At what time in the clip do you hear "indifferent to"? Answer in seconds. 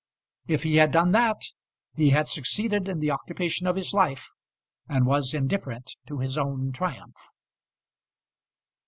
5.35-6.17